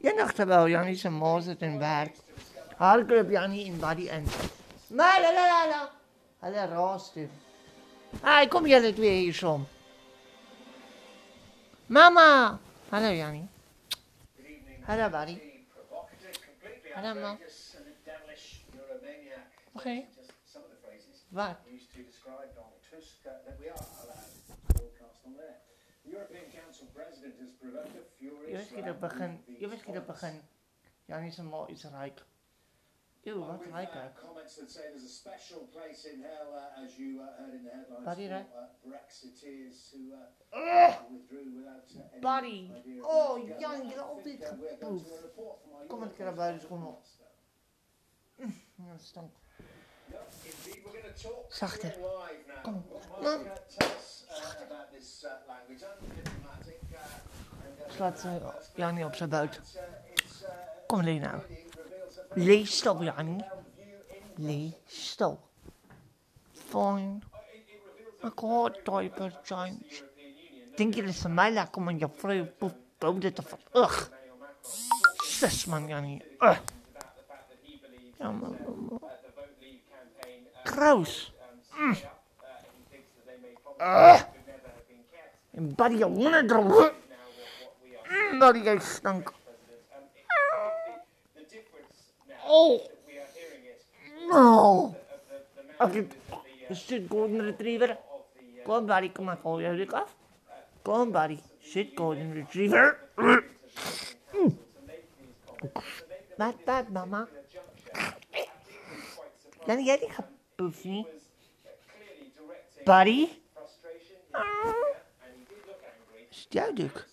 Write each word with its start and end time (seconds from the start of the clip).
یه 0.00 0.12
نقطه 0.18 0.44
به 0.44 0.70
یعنی 0.70 0.96
سه 0.96 1.08
موزت 1.08 1.62
این 1.62 1.78
برد؟ 1.78 2.10
هر 2.78 3.02
گروه 3.02 3.22
بیانی 3.22 3.58
این 3.58 3.78
باری 3.78 4.10
انت 4.10 4.34
مالا 4.90 5.18
لالا 5.18 5.46
لالا 5.46 5.88
هلا 6.42 6.64
راستی 6.64 7.28
ای 8.24 8.46
کم 8.46 8.66
یلی 8.66 8.92
توی 8.92 9.06
ایشم 9.08 9.66
ماما. 11.90 12.58
هلا 12.92 13.12
یعنی. 13.12 13.48
هلا 14.86 15.08
باری. 15.08 15.40
هلا 16.94 17.14
ما. 17.14 17.38
Okay. 19.76 20.06
What? 21.32 21.56
Used 21.72 21.92
to 21.94 22.02
describe 22.02 22.50
Donald 22.58 22.82
Tusk 22.90 23.22
that 23.24 23.56
we 23.60 23.66
are 23.74 23.84
allowed 24.02 24.34
to 24.48 24.54
broadcast 24.74 25.20
on 25.26 25.32
there. 25.40 25.56
The 26.20 26.26
European 26.26 26.62
Council 26.62 26.86
President 26.94 27.34
has 27.40 27.50
provoked 27.60 27.96
a 27.96 28.04
Jy 28.04 28.04
furious 28.18 28.58
weet 28.58 28.70
jy 28.70 28.82
dat 28.84 29.00
row 29.00 29.00
begin, 29.00 30.04
begin. 30.06 30.42
Jannie 31.04 31.32
zijn 31.32 31.46
moor 31.46 31.68
iets 31.68 31.84
rijk. 31.84 32.24
Eeuw, 33.22 33.38
wat 33.38 33.58
With, 33.58 33.68
rijk 33.72 33.94
ook. 33.94 34.20
comments 34.20 34.54
that 34.56 34.70
say 34.70 34.82
there's 34.82 35.04
a 35.04 35.08
special 35.08 35.60
place 35.72 36.12
in 36.12 36.22
hell, 36.22 36.54
as 36.84 36.96
you 36.96 37.20
heard 37.20 37.54
in 37.54 37.62
the 37.64 37.70
headlines, 37.70 38.04
Buddy, 38.04 38.28
right? 38.28 38.46
any 42.12 42.20
Buddy. 42.20 42.70
Oh. 43.02 43.58
Jan, 43.58 43.88
je 43.88 44.00
altijd 44.00 44.44
our 44.44 44.58
Kom 45.86 46.02
een 46.02 46.12
keer 46.12 46.24
naar 46.24 46.34
buiten, 46.34 46.68
kom 46.68 46.86
op. 46.86 47.02
Ja, 48.74 48.98
stank. 48.98 49.32
No, 50.06 50.18
indeed, 50.42 50.82
we're 50.82 51.00
going 51.00 51.14
to 51.16 51.28
talk 51.28 51.52
Zachter. 51.52 51.96
Kom. 52.62 52.84
Slaat 57.88 58.24
uh, 58.24 58.34
uh, 58.98 59.06
op 59.06 59.14
zijn 59.14 59.28
buik. 59.28 59.54
uh, 59.54 59.82
uh, 60.42 60.48
Kom 60.86 61.02
Lee 61.02 61.18
nou. 61.18 61.40
really 61.40 61.68
reveals 61.74 62.18
a 62.18 62.22
very 62.28 62.46
Lee 62.46 62.66
view 63.74 64.16
in 64.36 64.46
Lee 64.46 64.76
stil. 64.86 65.40
Fine. 66.52 67.18
Ik 68.22 68.38
hoor 68.38 68.80
diaper 68.84 69.40
change. 69.42 69.78
Denk 70.76 70.94
je 70.94 71.02
dat 71.02 71.14
ze 71.14 71.28
mij 71.28 71.52
om 71.76 71.88
in 71.88 71.98
je 71.98 72.08
vrouw 72.16 72.46
poep 72.58 72.76
te 72.98 73.42
van. 73.42 73.58
Ugh. 73.72 74.06
Zus 75.24 75.64
man 75.64 75.86
Jannie. 75.86 76.22
Ugh. 76.38 76.58
Ja, 78.18 78.30
man. 78.30 78.56
Gross. 80.64 81.32
Mm. 81.78 81.96
Ugh. 83.78 84.22
En 85.50 85.74
buddy, 85.74 85.96
je 85.96 86.04
honden 86.04 86.46
drogen. 86.46 86.92
Mm, 88.08 88.38
buddy, 88.38 88.58
jij 88.58 88.78
stank. 88.78 89.32
Oh. 92.46 92.80
No. 94.30 94.94
Oké. 95.78 96.06
Shit, 96.74 97.08
golden 97.08 97.40
retriever. 97.40 97.98
Kom, 98.64 98.86
buddy, 98.86 99.12
kom 99.12 99.24
maar, 99.24 99.38
val 99.38 99.60
je 99.60 99.76
dik 99.76 99.92
af. 99.92 100.16
Kom, 100.82 101.12
buddy. 101.12 101.38
Shit, 101.62 101.90
golden 101.94 102.32
retriever. 102.32 102.98
Mm. 103.16 104.58
Wat, 106.36 106.54
wat, 106.64 106.88
mama? 106.88 107.28
Jan, 109.66 109.84
jij 109.84 109.98
die 109.98 110.10
gepoefd 110.10 110.84
niet? 110.84 111.06
Buddy? 112.84 113.28
Het 116.50 116.58
jouw 116.58 116.72
dik? 116.72 117.06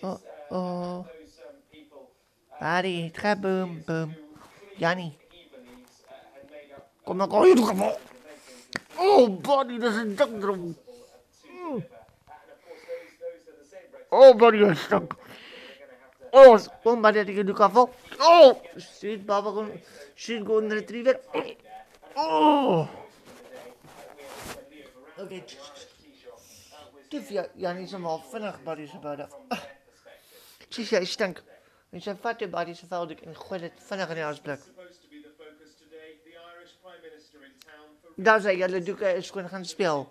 Oh, 0.00 0.20
oh. 0.48 1.06
Buddy, 2.58 3.04
het 3.04 3.18
gaat 3.18 3.40
boom, 3.40 3.82
boom. 3.86 4.16
Jannie. 4.76 5.18
Kom 7.04 7.18
dan, 7.18 7.28
kom 7.28 7.44
je. 7.44 7.96
Oh, 8.96 9.40
buddy, 9.40 9.78
dat 9.78 9.92
is 9.92 9.96
een 9.96 10.16
dakdrom. 10.16 10.76
Oh, 14.08 14.36
buddy, 14.36 14.58
dat 14.58 14.70
is 14.70 14.82
stank. 14.82 15.14
Oh, 16.30 16.58
kom 16.82 17.00
maar, 17.00 17.12
dat 17.12 17.26
ik 17.26 17.54
kafel. 17.54 17.94
Oh, 18.18 18.62
shit, 18.78 19.26
baba, 19.26 19.50
kom. 19.50 19.70
Shit, 20.14 20.46
golden 20.46 20.72
retriever. 20.72 21.20
Oh. 22.14 22.88
Oké. 25.16 25.22
Okay. 25.22 25.44
Tuf, 27.10 27.28
ja, 27.28 27.46
Jannie 27.54 27.84
is 27.84 27.92
allemaal 27.92 28.18
vinnig, 28.18 28.62
buddy, 28.62 28.86
ze 28.86 28.98
buiten. 28.98 29.28
Zie 30.68 30.84
jij, 30.84 31.04
stank. 31.04 31.42
En 31.90 32.02
zijn 32.02 32.16
vatte 32.16 32.48
buddy, 32.48 32.72
ze 32.72 32.86
vuil 32.86 33.10
ik 33.10 33.20
en 33.20 33.36
gooi 33.36 33.60
het 33.60 33.72
vinnig 33.76 34.08
in 34.08 34.16
town 37.58 37.98
for 38.00 38.10
Daar 38.14 38.40
zei 38.40 38.56
jullie 38.56 38.82
doeken 38.82 39.16
is 39.16 39.30
gewoon 39.30 39.48
gaan 39.48 39.64
spelen. 39.64 40.08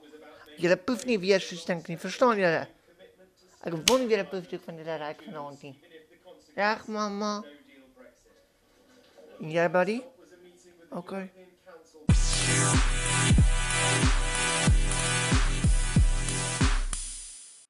Jullie 0.57 0.77
poef 0.77 1.05
niet 1.05 1.19
weer 1.19 1.39
zo 1.39 1.55
stank 1.55 1.87
niet, 1.87 1.99
verstaan 1.99 2.37
jullie? 2.37 2.67
Ik 3.63 3.73
wil 3.85 3.97
niet 3.97 4.07
weer 4.07 4.19
een 4.19 4.29
poefdoek 4.29 4.63
van 4.63 4.75
niet. 5.61 5.77
Dag 6.55 6.87
mama. 6.87 7.35
no 7.35 7.41
deal 7.41 7.53
Brexit. 7.95 9.55
En 9.55 9.71
buddy? 9.71 10.01
Was 10.89 11.09